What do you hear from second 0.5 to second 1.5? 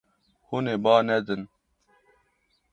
ê ba nedin.